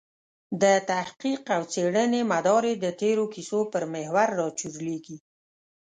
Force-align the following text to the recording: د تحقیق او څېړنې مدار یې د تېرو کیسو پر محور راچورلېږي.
د 0.61 0.63
تحقیق 0.89 1.41
او 1.55 1.61
څېړنې 1.73 2.21
مدار 2.31 2.63
یې 2.69 2.75
د 2.83 2.85
تېرو 3.01 3.25
کیسو 3.33 3.59
پر 3.71 3.83
محور 3.93 4.27
راچورلېږي. 4.39 5.17